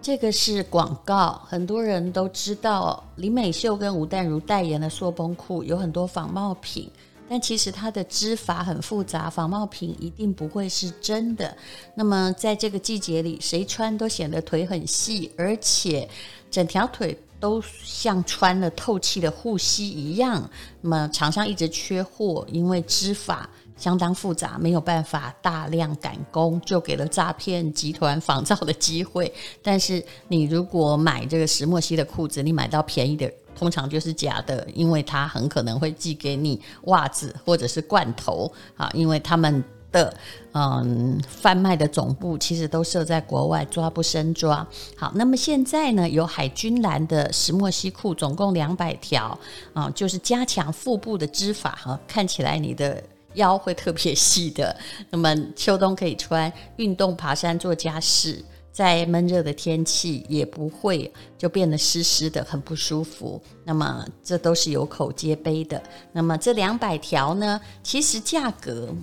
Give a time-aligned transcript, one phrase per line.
[0.00, 6.88] 这个是广告，很多人都知道林美秀跟吴淡如代言的塑崩裤有很多仿冒品，
[7.26, 11.56] 但其实它的织法很复杂，仿冒品一定不会是真的。
[11.94, 16.06] 那么在这个季节里，谁穿都显得腿很细，而且
[16.50, 20.48] 整条腿都像穿了透气的护膝一样。
[20.82, 23.48] 那么厂商一直缺货，因为织法。
[23.76, 29.32] 相当复杂，没有办法大量赶工，就给了诈骗集团仿造的机会。
[29.62, 40.16] 但是你如果买这个石墨烯的裤子，你买到便宜的，通常就是假的，因为它很可能会寄给你袜子或者是罐头啊，因为他们的
[40.52, 44.66] 嗯贩卖的总部其实都设在国外，抓不生抓。
[44.96, 49.36] 好，那么现在呢，有海军蓝的石墨烯裤，总共两百条
[49.72, 53.02] 啊，就是加强腹部的织法哈，看起来你的。
[53.34, 54.76] 腰会特别细的，
[55.10, 63.40] 那么秋冬可以穿，运动、爬山、做家事，在闷热的天气也不会就变得湿湿的，很不舒服。
[63.64, 65.80] 那么这都是有口皆碑的。
[66.12, 68.94] 那么这两百条呢，其实价格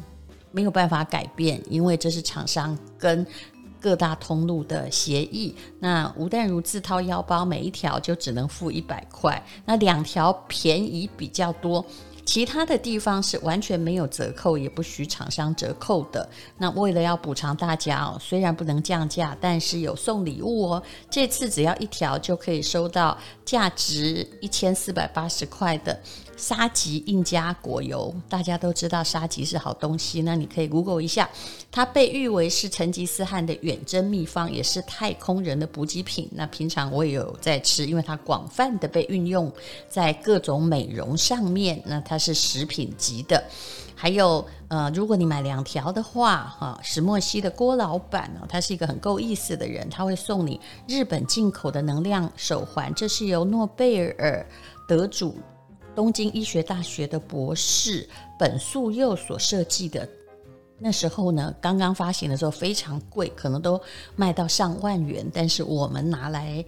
[0.51, 3.25] 没有办法改变，因为这是厂商跟
[3.79, 5.55] 各大通路的协议。
[5.79, 11.83] 那吴淡如自掏腰包，每一条就只能付一百块，那两条便宜比较多。
[12.31, 16.29] 其他的地方是完全没有折扣，也不许厂商折扣的。
[16.57, 20.81] 那为了要补偿大家哦，虽然不能降价，但是有送礼物哦。
[21.09, 25.99] 这次只要一条就可以收到价值一千四百八十块的
[26.41, 28.11] 沙棘印加果油。
[28.27, 31.29] 大家都知道沙棘是好东西，那你可以 Google 一下，
[31.71, 36.27] 它被誉为是成吉思汗的远征秘方，也是太空人的补给品。
[36.33, 39.53] 那平常我也有在吃，因为它广泛的被运用
[39.87, 41.79] 在各种美容上面。
[41.85, 43.43] 那它是食品级的，
[43.95, 54.43] 还有呃，如果你买两条的话，哈，石墨烯的郭老板呢，他是一个很够意思的人，他会送你日本进口的能量手环，这是由诺贝尔
[54.87, 55.35] 得主、
[55.95, 58.07] 东京医学大学的博士
[58.39, 60.07] 本素佑所设计的。
[60.77, 63.79] 那时候呢，刚刚发行的时候非常贵，可能都
[64.15, 66.63] 卖到上万元，但是我们拿来。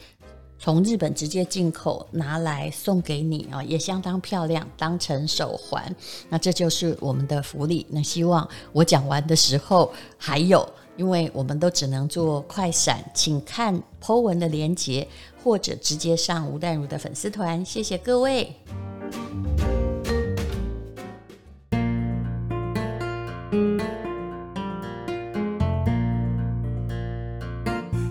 [0.60, 5.94] 从日本直接进口拿来送给你啊，也相当漂亮，当成手环。
[6.30, 7.86] 那这就是我们的福利。
[7.90, 15.06] 那希望我讲完的时候还有，因为我们都只能做快闪，请看 Po 文的连接，
[15.44, 17.66] 或者直接上吴淡如的粉丝团。
[17.66, 18.56] 谢谢各位。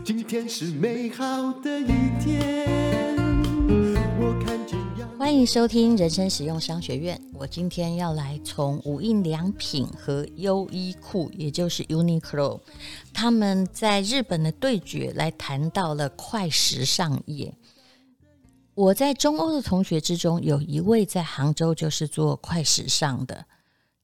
[0.05, 1.93] 今天是美好的一
[2.23, 3.17] 天，
[5.19, 7.21] 欢迎收听人生实用商学院。
[7.35, 12.61] 我今天要来从无印良品和优衣库，也就是 Uniqlo，
[13.13, 17.55] 他们在日本的对决来谈到了快时尚业。
[18.75, 23.45] 我在中欧的同学之中，有一位在杭州就是做快时尚的。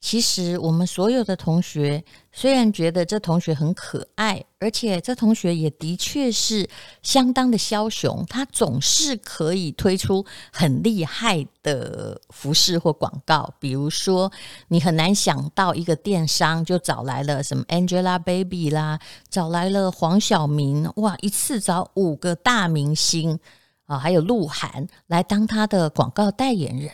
[0.00, 6.68] 其实我们所有的同学，虽然觉得这同学很可爱，而且这同学也的确是
[7.02, 13.52] 相当的枭雄，他总是可以推出很厉害的服饰或广告。
[13.58, 14.30] 比如说，
[14.68, 23.40] 你很难想到一个电商就找来了什么 Angelababy 啦，找来了黄晓明，哇，一次找五个大明星
[23.88, 26.93] 啊，还有鹿晗来当他的广告代言人。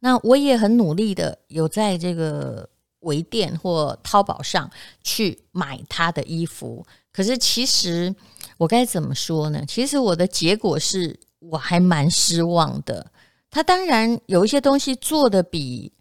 [0.00, 2.68] 那我也很努力的有在这个
[3.00, 4.68] 微店或淘宝上
[5.02, 8.14] 去买他的衣服，可是其实
[8.58, 9.64] 我该怎么说呢？
[9.66, 13.10] 其实我的结果是我还蛮失望的。
[13.48, 15.92] 他当然有一些东西做的比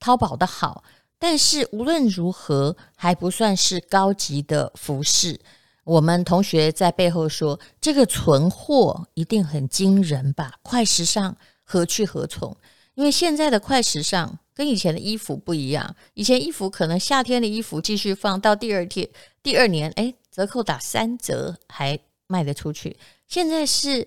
[0.00, 0.82] 淘宝的好，
[1.18, 5.38] 但是无论如何还不算是高级的服饰。
[5.84, 10.54] 我们同学在背后说，这个存货一定很惊人吧？
[10.62, 12.56] 快时尚何去何从？
[12.94, 19.08] 因为现在的快时尚跟以前的衣服不一样，以前衣服可能夏天的衣服继续放到第二天、
[19.42, 22.96] 第二年，哎，折扣打三折还卖得出去。
[23.26, 24.06] 现在是，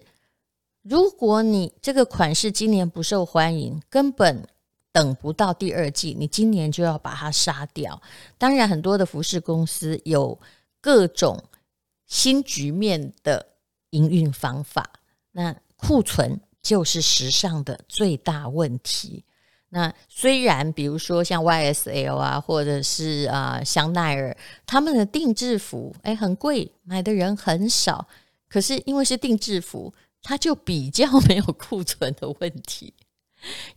[0.83, 4.47] 如果你这个款式今年不受欢迎，根本
[4.93, 8.01] 等不到第二季，你今年就要把它杀掉。
[8.37, 10.39] 当然，很多的服饰公司有
[10.79, 11.43] 各种
[12.07, 13.45] 新局面的
[13.91, 14.89] 营运方法，
[15.33, 16.41] 那库存。
[16.59, 19.23] 就是时尚的最大问题。
[19.69, 28.05] 那虽然比如说像 YSL 啊，或者是啊香奈儿，他们的定制服哎很贵，买的人很少。
[28.49, 32.93] 可是因为是定制服，它就比较没有库存的问题。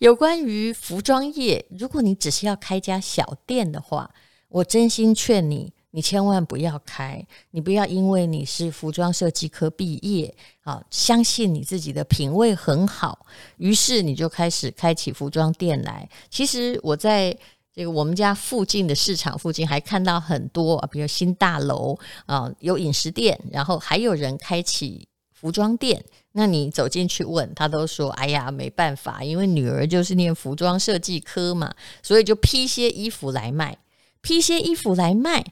[0.01, 4.13] 有关于服装业，如果你只是要开家小店的话，
[4.49, 10.33] 我真心劝你你千万不要开，你不要因为你是服装设计科毕业
[10.63, 13.27] 啊，相信你自己的品味很好，
[13.57, 16.09] 于是你就开始开起服装店来。
[16.31, 17.37] 其实我在
[17.75, 26.05] 这个我们家附近的市场附近还看到很多，比如新大楼啊，有饮食店，然后还有人开起服装店。
[26.33, 33.77] 那你走进去问他，都说：“哎呀，没办法，因为女儿就是念服装设计科嘛，所以就批些衣服来卖，
[34.21, 35.45] 批些衣服来卖。”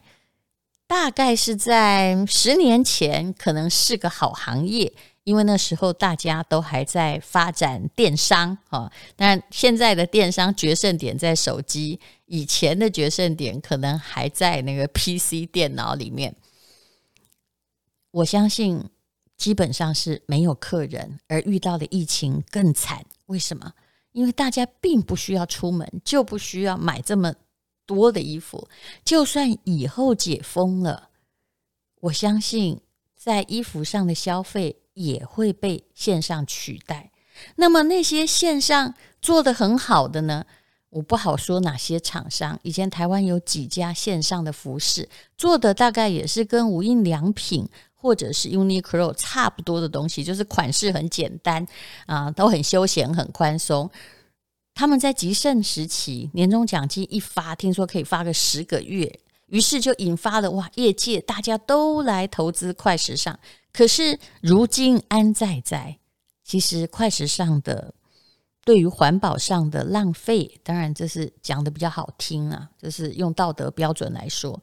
[0.89, 4.91] 大概是在十年前，可能是个好行业，
[5.23, 8.91] 因为那时候大家都还在发展电商啊。
[9.15, 16.35] 但现在的电商决胜点在手机，以前的决胜点可能还在那个 PC 电脑里面。
[18.09, 18.83] 我相信
[19.37, 23.05] 基本上是没有客人，而遇到的疫情更惨。
[23.27, 23.73] 为什么？
[24.11, 27.35] 因为大家并不需要出门，就不需要买这么。
[27.89, 28.67] 多的衣服，
[29.03, 31.09] 就算以后解封了，
[32.01, 32.79] 我相信
[33.15, 37.11] 在衣服上的消费也会被线上取代。
[37.55, 40.45] 那么那些线上做得很好的呢？
[40.91, 42.59] 我不好说哪些厂商。
[42.61, 51.65] 以前台湾有几家线上的服饰做的，大概也是跟无印良品或者是 Uniqlo 差不多的东西，就是款式很简单
[52.05, 53.89] 啊，都很休闲、很宽松。
[54.79, 63.37] 他们在极盛时期，年终奖金一发，听说可以发个十个月，于是就引发了哇，业界大家都来投资快时尚。
[63.73, 65.99] 可是如今安在在？
[66.45, 67.93] 其实快时尚的
[68.63, 74.61] 对于环保上的浪费，当然这是讲的比较好听啊，就是用道德标准来说，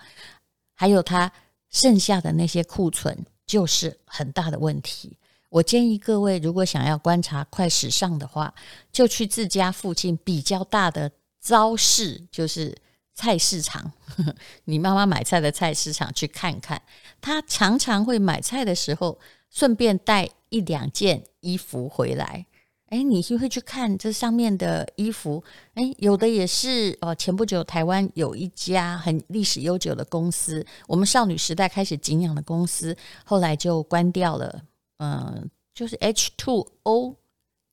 [0.74, 1.30] 还有它
[1.68, 3.14] 剩下的那些库存，
[3.46, 5.18] 就是很大的问题。
[5.56, 8.52] 我建议各位，如果想要观察快时尚的话，
[8.92, 11.10] 就去自家附近比较大的
[11.40, 12.76] 超市，就是
[13.14, 13.90] 菜市场，
[14.64, 16.82] 你妈妈买菜的菜市场去看看。
[17.22, 19.18] 她常常会买菜的时候，
[19.48, 22.44] 顺便带一两件衣服回来。
[22.90, 25.42] 诶，你就会去看这上面的衣服。
[25.76, 27.14] 诶，有的也是哦。
[27.14, 32.94] 前不久台湾有一家很历史悠久的公司，我们少女时代开始敬仰的公司，
[33.24, 34.62] 后来就关掉了。
[34.98, 37.16] 嗯，就是 H2O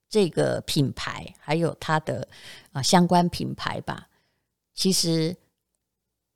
[0.09, 2.27] 这个品牌，还有它的
[2.71, 4.07] 啊相关品牌吧。
[4.75, 5.35] 其实，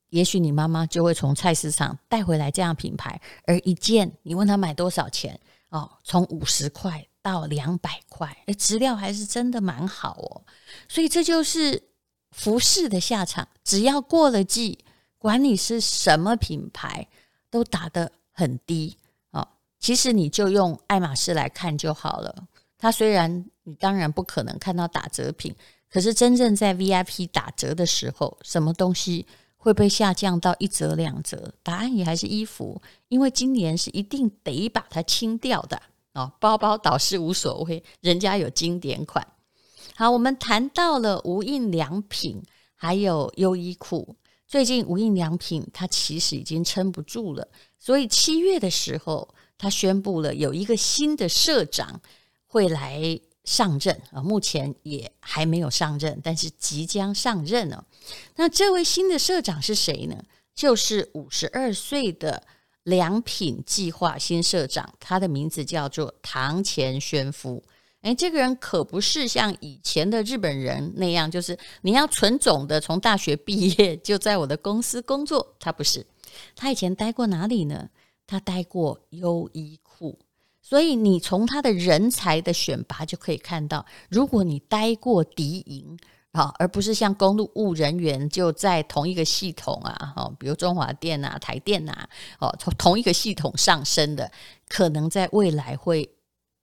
[0.09, 5.39] 也许你妈妈就会从菜市场带回来这样品牌，而一件你问她买多少钱
[5.69, 10.41] 哦，从五十块到两百块，诶，质量还是真的蛮好哦。
[10.87, 11.89] 所以这就是
[12.31, 13.47] 服饰的下场。
[13.63, 14.85] 只要过了季，
[15.17, 17.07] 管你是什么品牌，
[17.49, 18.97] 都打得很低。
[19.79, 22.47] 其实你就用爱马仕来看就好了。
[22.79, 25.56] 它虽然你当然不可能看到打折品，
[25.89, 29.25] 可是真正在 VIP 打折的时候，什么东西
[29.56, 31.53] 会被下降到一折两折？
[31.63, 35.81] 答案也还是衣服，因为今年是一定得把它清掉的
[36.13, 36.31] 哦。
[36.39, 39.25] 包包倒是无所谓，人家有经典款。
[39.95, 42.44] 好，我们谈到了无印良品，
[42.75, 44.15] 还有优衣库。
[44.47, 47.47] 最近无印良品它其实已经撑不住了，
[47.80, 49.27] 所以七月的时候。
[49.57, 52.01] 他宣布了有一个新的社长
[52.45, 57.86] 会来上任啊，目前也还没有上任，但是即将上任了。
[58.36, 60.21] 那这位新的社长是谁呢？
[60.54, 62.44] 就是五十二岁的
[62.83, 67.64] 良品计划新社长，他的名字叫做堂前宣夫。
[68.02, 75.56] 诶，这个人可不是像以前的日本人那样，就是你要纯种的从大学毕业就在我的公司工作。
[75.59, 76.06] 他不是，
[76.56, 77.90] 他以前待过哪里呢？
[78.27, 80.19] 他待过优衣库，
[80.61, 85.97] 所以你从他的人才的选拔就可以看到，如果你待过敌营
[86.33, 94.29] 啊，而不是像公路务人员就在同一个系统啊，哦，比如中华电啊、台电啊，哦，从同一个系统上升的，
[94.67, 96.13] 可能在未来会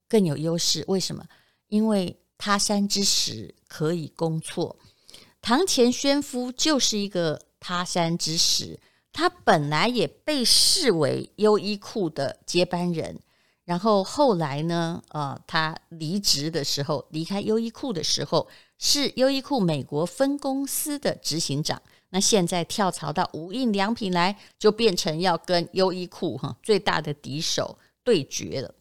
[0.07, 0.85] 更有优势。
[0.87, 1.25] 为什么？
[1.69, 4.77] 因为他山之石可以攻错，
[5.41, 8.79] 堂前宣夫就是一个他山之石。
[9.15, 13.21] 他本来也被视为优衣库的接班人，
[13.65, 21.81] 然后后来呢，呃，他离职的时候，离开优衣库的时候，是优衣库美国分公司的执行长。
[22.11, 28.75] 那现在跳槽到无印良品来，就变成要跟优衣库哈最大的敌手对决了。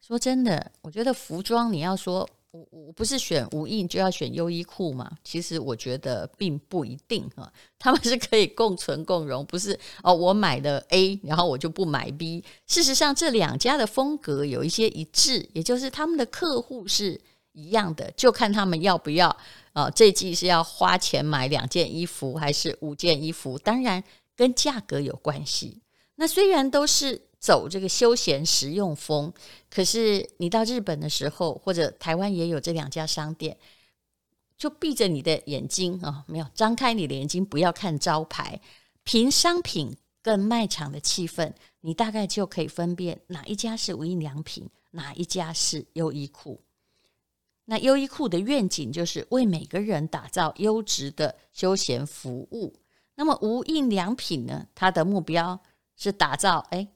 [0.00, 2.28] 说真的，我觉得服装你要说。
[2.52, 5.10] 我我不是选无印就要选优衣库嘛？
[5.22, 10.12] 其实我觉得并不一定哈，他们是可以共存共荣，不是哦。
[10.12, 12.44] 我买的 A，然后我就不买 B。
[12.66, 17.20] 事实上，这两家的风格有一些一致，也就是他们的客户是
[17.52, 19.36] 一样的，就看他们要不要
[19.72, 19.88] 啊。
[19.88, 23.56] 这季是要花钱买两件衣服，还是五件衣服？
[23.58, 24.02] 当然，
[24.34, 25.82] 跟价格有关系。
[26.16, 29.32] 那虽然都是走这个休闲实用风，
[29.70, 33.56] 可是你到日本的时候，或者台湾也有这两家商店，
[34.58, 38.60] 就闭着你的眼睛啊，没有张开你的眼睛，不要看招牌，
[39.02, 46.60] 凭商品跟卖场的气氛，你大概就可以分辨哪一家是无印良品，哪一家是优衣库。
[47.64, 52.74] 那优衣库的愿景就是为每个人打造优质的休闲服务。
[53.14, 55.58] 那么无印良品呢，它的目标
[55.96, 56.88] 是打造哎，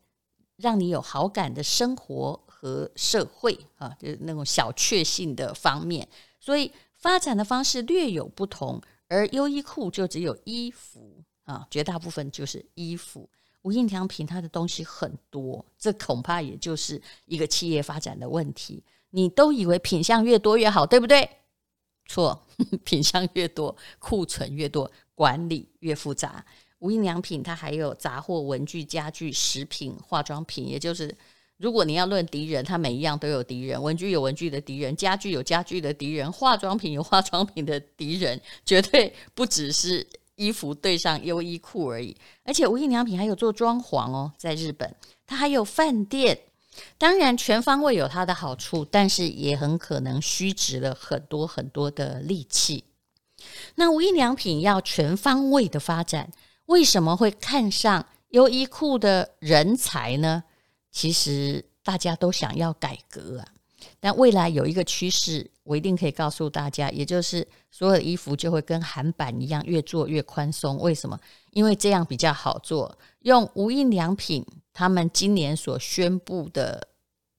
[0.56, 6.08] 让你有好感的生活和社会啊，就是那种小确幸的方面。
[6.40, 11.22] 所以发展的方式略有不同，而优衣库就只有衣服。
[11.44, 13.28] 啊，绝大部分就是衣服。
[13.60, 18.82] 无印良品它的东西很多，这恐怕也就是一个企业发展的问题。
[19.10, 21.28] 你都以为品相越多越好，对不对？
[22.06, 22.46] 错，
[22.82, 26.42] 品相越多，库存越多，管理越复杂。
[26.84, 31.16] 无印良品它还有杂货、文具、家具、食品、化妆品，也就是
[31.56, 33.82] 如果你要论敌人，它每一样都有敌人。
[33.82, 40.06] 文具有文具的敌人，家具有家具的敌人，化妆品有化妆品的敌人，绝对不只是。
[40.36, 44.92] 衣服对上优衣库而已，而且无印良品还有做装潢哦，在日本，
[45.24, 46.36] 它还有饭店。
[46.98, 52.82] 当然，全方位有它的好处，但是也很可能虚值了很多很多的力气。
[53.76, 56.28] 那无印良品要全方位的发展，
[56.66, 60.44] 为什么会看上优衣库的人才呢？
[60.90, 63.46] 其实大家都想要改革啊。
[64.00, 70.78] 但未来有一个趋势，我一定可以告诉大家，也就是所有的衣服就会跟韩版一样，越做越宽松。
[70.78, 71.18] 为什么？
[71.50, 72.96] 因为这样比较好做。
[73.20, 76.88] 用无印良品他们今年所宣布的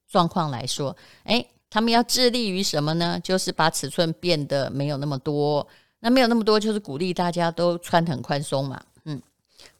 [0.08, 3.18] 状况来说，诶，他们要致力于什么呢？
[3.20, 5.66] 就是把尺寸变得没有那么多。
[5.98, 8.80] 那没有那么多，就是鼓励大家都穿很宽松嘛。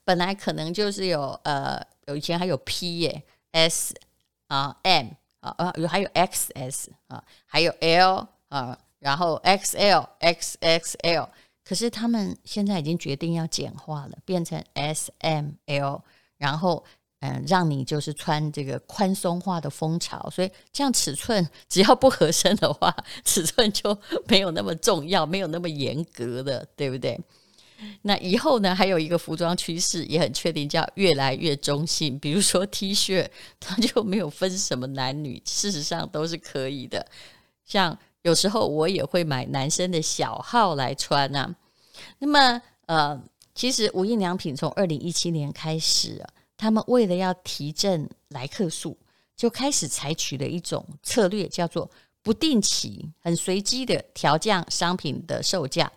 [0.06, 3.22] 本来可能就是有呃，有以前还有 P 耶
[3.52, 3.94] ，S
[4.46, 5.08] 啊 M。
[5.40, 11.28] 啊，有还有 XS 啊，还有 L 啊，然后 XL、XXL，
[11.62, 16.02] 可是他们现在已经决定要简化了，变成 S、M、L，
[16.36, 16.84] 然后
[17.20, 22.92] 嗯，让你就是穿这个宽松化的风潮，所以这样尺寸只要不合身的话，
[23.24, 23.96] 尺寸就
[24.26, 27.20] 没有那么重要，没有那么严格的，对不对？
[28.02, 32.18] 那以后呢，还有一个服装趋势也很确定，叫越来越中性。
[32.18, 33.28] 比如说 T 恤，
[33.60, 37.06] 它就没有分什么男女，事实上都是可以的。
[37.64, 41.54] 像有时候我也会买男生的小号来穿啊。
[42.18, 43.20] 那么呃，
[43.54, 48.96] 其实无印良品从二零一七年开始啊，他们为了要提振来客数，
[49.36, 51.90] 就开始采取了一种策略，叫做
[52.22, 55.90] 不定期、很随机的调降商品的售价。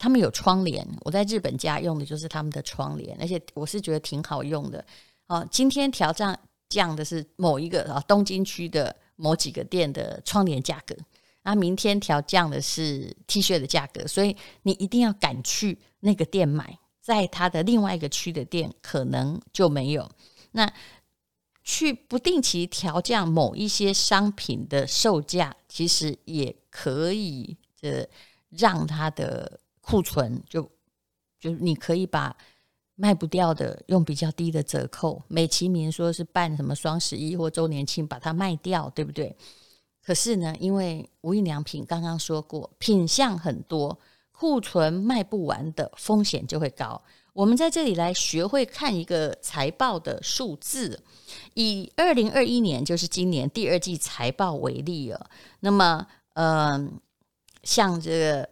[0.00, 4.82] 他们有窗帘，我在日本家用的就是他们的窗帘，而且我是觉得挺好用的。
[5.26, 6.34] 哦，今天调降
[6.70, 10.96] 降的是某一个啊东京区的某几个店的窗帘价格，
[11.42, 20.10] 啊，明天调降的是 T 恤的价格，所以你一定要赶去那个店买，在它的另外一个区的店可能就没有。
[20.52, 20.72] 那
[21.62, 28.02] 去不定期调降某一些商品的售价，其实也可以呃
[28.48, 29.60] 让它的。
[29.90, 30.62] 库存就
[31.40, 32.36] 就你可以把
[32.94, 39.34] 卖不掉的用比较低的折扣，美其名说是办什么双十一或周年庆把它卖掉，对不对？
[40.02, 43.98] 可是呢，因为无印良品刚刚说过，品相很多，
[44.30, 47.02] 库存卖不完的风险就会高。
[47.32, 51.02] 我们在这里来学会看一个财报的数字，
[51.54, 55.26] 以二零二一年就是今年第二季财报为例啊，
[55.60, 57.00] 那么嗯、
[57.64, 58.48] 像这个。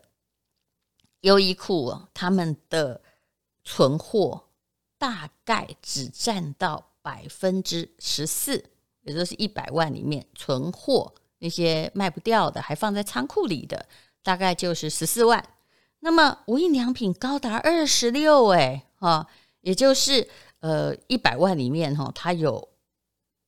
[1.22, 3.00] 优衣库他们的
[3.64, 4.44] 存货
[4.96, 8.64] 大概只占到百分之十四，
[9.02, 13.86] 也就是一百万里面存货那些卖不掉的，还放在仓库里的，
[14.22, 15.44] 大概就是十四万。
[16.00, 19.26] 那么无印良品高达二十六，哎，哈，
[19.62, 20.28] 也就是
[20.60, 22.68] 呃一百万里面哈，它有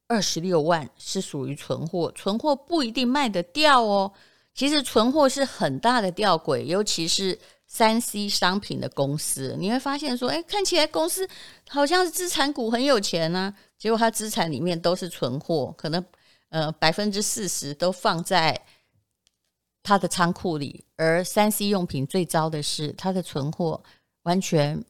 [0.09, 4.13] 二十六万是属于存货，存货不一定卖得掉哦。
[4.55, 7.39] 其实存货是很大的吊诡，尤其是。
[7.73, 11.27] 三 C 商品的公司，你会发现说，哎，看起来公司
[11.69, 16.05] 好像是资产股很有钱呢，结果它资产里面都是存货，可能
[16.49, 18.61] 呃百分之四十都放在
[19.85, 20.85] 它的仓库里。
[20.97, 23.81] 而三 C 用品最糟的是，它的存货
[24.25, 24.85] 完全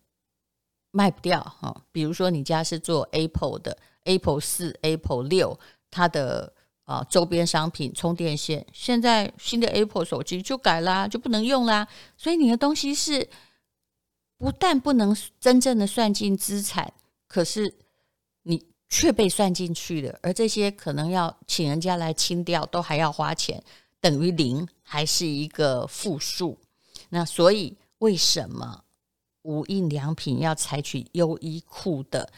[0.91, 1.85] 卖不掉哈。
[1.93, 5.61] 比如说你家是做 Apple 的，Apple 四、Apple 六，
[5.91, 6.55] 它的。
[6.91, 11.87] 啊，周边商品充电线，现在新的 Apple 手机就改啦，就不能用啦。
[12.17, 13.29] 所以你的东西是
[14.37, 16.93] 不但不能真正的算进资产，
[17.29, 17.73] 可是
[18.43, 23.63] 你却被算进去了，而这些可能要请人家来清掉，都还要花钱，
[24.01, 26.59] 等于零，还是一个负数。
[27.11, 28.83] 那所以为什么
[29.43, 32.33] 无印良品要采取优衣库的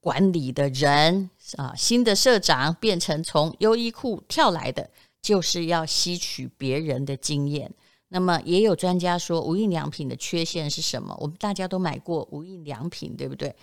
[0.00, 4.88] 管理的人啊，新的社长变成从优衣库跳来的，
[5.20, 7.72] 就是要吸取别人的经验。
[8.08, 11.14] 那么也有专家说，无印良品的缺陷是什么？
[11.20, 13.54] 我们大家都买过无印良品，对不对？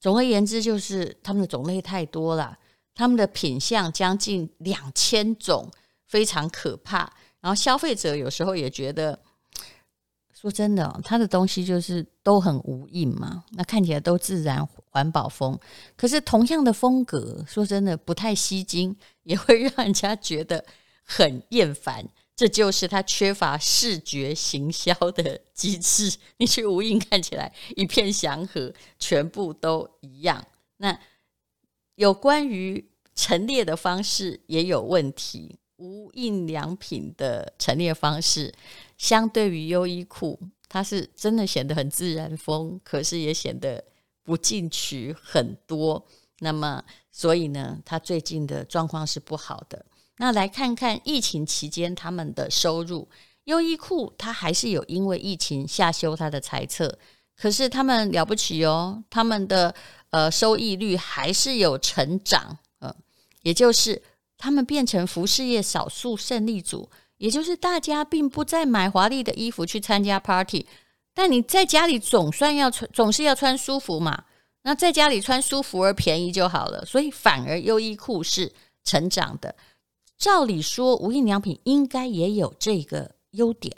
[0.00, 2.58] 总而言之，就是他们的种类太多了，
[2.94, 5.70] 他们的品相将近两千种，
[6.08, 7.12] 非常可怕。
[7.40, 9.16] 然后消费者有时候也觉得，
[10.42, 15.56] 说真的，他的东西就是都很无印嘛，那看起来都自然环保风，
[15.96, 20.64] 可是同样的风格，说真的不太吸睛，也会让人家觉得
[21.04, 22.04] 很厌烦。
[22.34, 26.12] 这就是他缺乏视觉行销的机制。
[26.38, 30.44] 你去无印看起来一片祥和，全部都一样。
[30.78, 30.98] 那
[31.94, 32.84] 有关于
[33.14, 35.60] 陈列的方式也有问题。
[35.78, 38.54] 无印良品的陈列方式，
[39.02, 43.82] 相对于优衣库，它是真的显得很自然风，可是也显得
[44.22, 46.06] 不进取很多。
[46.38, 46.80] 那么，
[47.10, 49.84] 所以呢，它最近的状况是不好的。
[50.18, 53.08] 那来看看疫情期间他们的收入，
[53.44, 56.96] 优衣库它还是有因为疫情下修它的财测，
[57.36, 59.74] 可是他们了不起哦，他们的
[60.10, 62.94] 呃收益率还是有成长，呃，
[63.42, 64.00] 也就是
[64.38, 66.88] 他们变成服饰业少数胜利组，
[67.22, 70.66] 也就是大家并不再买华丽的衣服去参加 party，
[71.14, 74.24] 但你在家里总算要穿，总是要穿舒服嘛，
[74.62, 78.52] 那在家里穿舒服而便宜就好了，所以反而优衣库是
[78.82, 79.54] 成长的。
[80.18, 83.72] 照理说，无印良品应该也有这个优点，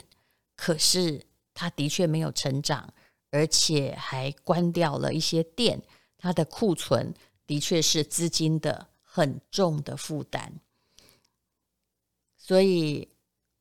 [0.55, 1.21] 可是
[1.53, 2.91] 它的确没有成长，
[3.29, 5.79] 而且还关掉了一些店，
[6.17, 7.13] 它的库存
[7.45, 10.51] 的确是资金的很重的负担，
[12.39, 13.07] 所以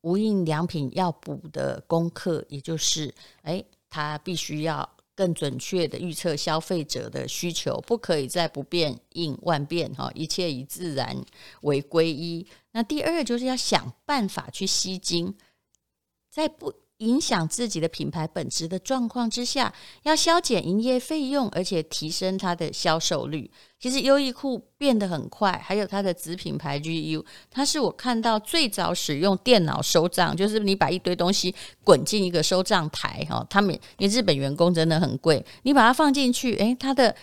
[0.05, 3.13] 无印良品要补的功课，也就是，
[3.43, 4.89] 哎，它必须要。
[5.17, 11.25] 更准确的预测消费者的需求，不可以再不变应万变哈，一切以自然
[11.61, 12.45] 为归一。
[12.73, 15.33] 那第二就是要想办法去吸金，
[16.29, 19.73] 在不影响自己的品牌本质的状况之下，
[20.05, 23.51] 要削减营业费用，而且提升它的销售率。
[23.79, 37.15] 其实优衣库变得很快，还有它的子品牌 GU，它是我看到最早使用电脑收账，就是你把一堆东西滚进一个收账台哈，他们因为日本员工真的很贵，你把它放进去，诶，它的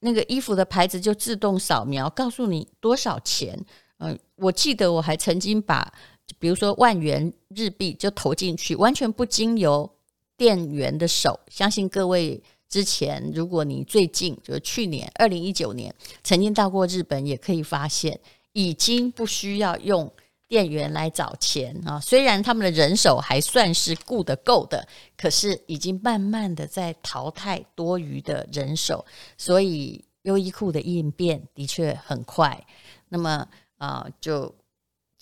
[0.00, 3.58] 那个衣服的牌子就自动扫描，告诉你多少钱。
[3.98, 5.90] 嗯，我记得我还曾经把，
[6.38, 9.90] 比如说万元日币就投进去，完全不经由
[10.36, 12.42] 店员的手，相信各位。
[12.66, 18.18] 之前，如果你最近就是去年二零一九年曾经到过日本，也可以发现
[18.52, 20.12] 已经不需要用
[20.48, 22.00] 店员来找钱啊。
[22.00, 29.04] 虽然他们的人手还算是顾得够的，可是已经慢慢的在淘汰多余的人手，
[29.38, 32.66] 所以优衣库的应变的确很快。
[33.08, 33.46] 那么
[33.78, 34.52] 啊，就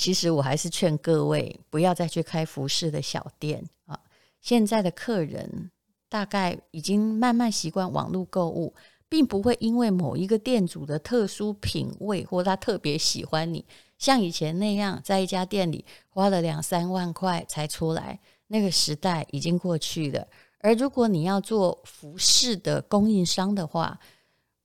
[0.02, 3.98] 其实我还是劝各位不要再去开服饰的小店啊。
[4.40, 5.70] 现在的客人。
[6.12, 8.74] 大概已经慢慢习惯网络购物，
[9.08, 13.64] 并不会因为某一个店主的特殊品味或他特别喜欢你，
[13.96, 18.20] 像以前那样在一家店里花了两三万块才出来。
[18.48, 20.28] 那个时代已经过去了。
[20.58, 23.98] 而如果你要做服饰的供应商的话，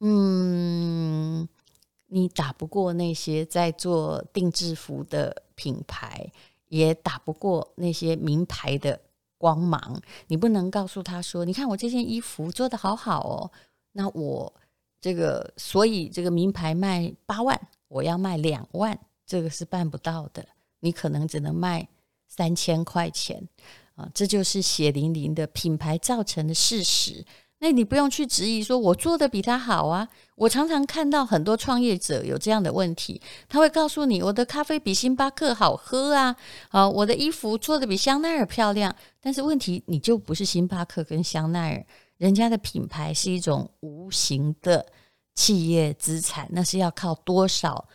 [0.01, 1.47] 嗯，
[2.07, 6.31] 你打不过那些在做定制服的品牌，
[6.67, 8.99] 也打不过那些名牌的。
[9.39, 13.51] 光芒，你不能告诉他说：“你看我这件衣服做得好好哦，
[13.91, 14.51] 那我
[14.99, 20.43] 这个所以这个名牌卖八万，我要卖两万，这个是办不到的。
[20.79, 21.87] 你可能只能卖
[22.27, 23.47] 三千块钱
[23.93, 27.23] 啊，这就是血淋淋的品牌造成的事实。”
[27.59, 30.07] 那你不用去质疑，说我做的比他好啊！
[30.35, 36.35] 我常常看到很多创业者有这样的问题，他会告诉你，我的咖啡比星巴克好喝啊，
[36.69, 38.95] 啊，我的衣服做的比香奈儿漂亮。
[39.19, 41.85] 但是问题，你就不是星巴克跟香奈儿，
[42.17, 44.85] 人家的品牌是一种无形的
[45.33, 47.87] 企业资产，那是要靠多少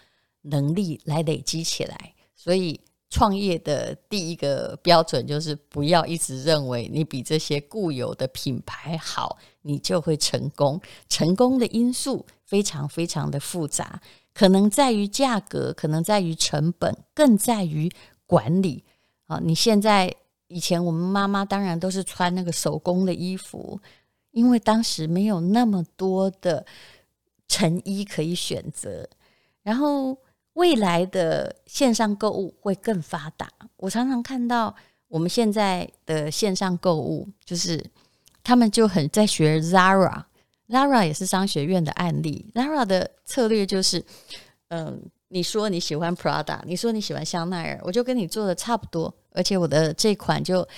[0.42, 2.80] 能力来累积起来，所以。
[3.12, 10.80] 创业的第一个标准就是不要一直认为你比这些固有的品牌好，你就会成功。
[11.10, 14.00] 成功的因素非常非常的复杂，
[14.32, 17.92] 可能在于价格，可能在于成本，更在于
[18.24, 18.82] 管理。
[19.26, 20.10] 啊，你现在
[20.46, 23.78] 以前我们妈妈当然都是穿那个手工的衣服，
[24.30, 26.64] 因为当时没有那么多的
[27.46, 29.06] 成衣可以选择。
[29.62, 30.16] 然后
[30.54, 33.48] 未来的线上购物会更发达。
[33.76, 34.74] 我常常看到
[35.08, 37.84] 我们现在的线上购物，就是
[38.42, 42.50] 他们就很在学 Zara，Zara 也是商学院的案例。
[42.54, 44.04] Zara 的策略就是，
[44.68, 45.02] 嗯。
[45.34, 50.68] 你说你喜欢 Prada，你说你喜欢香奈儿，我就跟你做的差不多，而且我的这款就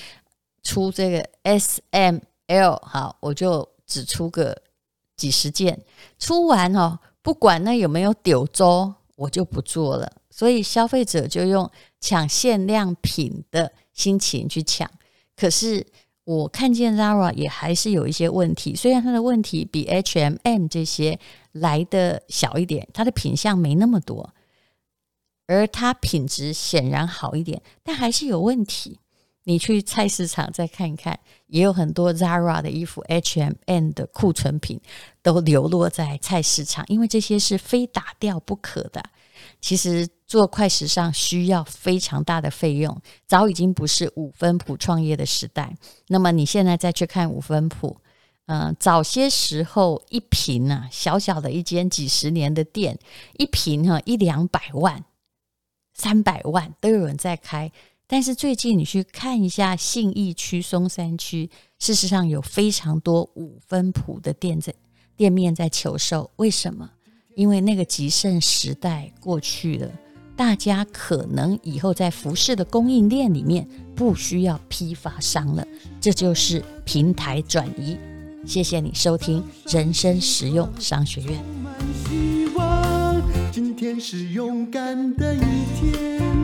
[0.63, 4.57] 出这个 S M L，好，我就只出个
[5.17, 5.77] 几十件，
[6.21, 10.11] 出完哦，不管那有没有丢周，我就不做了。
[10.31, 14.91] 所以消费者就用抢限量品的心情去抢，
[15.37, 15.87] 可是
[16.25, 21.19] 我看见 Zara 也还是有一些问题，虽然它的问题比 H&M 这些
[21.53, 24.35] 来的小一点，它的品相没那么多。
[25.47, 28.99] 而它品质显然好一点，但还是有问题。
[29.45, 34.81] 你去菜市场再看一看，也有很多 Zara 的衣服、H&M 的库存品
[35.23, 39.03] 都流落在菜市场，因为这些是非打掉不可的。
[39.61, 45.77] 其实做快时尚需要非常大的费用，早已经不是五分铺创业的时代。
[46.09, 47.97] 那么你现在再去看五分铺，
[48.47, 52.99] 嗯、早些时候一坪啊，小小的一间几十年的店，
[53.37, 55.05] 一坪哈、一两百万。
[55.97, 57.71] 三百万都有人在开，
[58.07, 64.75] 但是最近你去看一下信义区、松山区，事实上有非常多五分埔的店在
[65.17, 66.31] 店面在求售。
[66.37, 66.91] 为什么？
[67.35, 69.91] 因为那个极盛时代过去了，
[70.37, 75.67] 大家可能以后在服饰的供应链里面不需要批发商了，
[76.01, 77.97] 这就是平台转移。
[78.47, 81.43] 谢谢你收听人生实用商学院。
[83.51, 85.41] 今天是勇敢的一
[85.81, 86.44] 天，